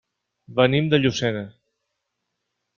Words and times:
Venim 0.59 0.89
de 0.95 0.99
Llucena. 1.03 1.45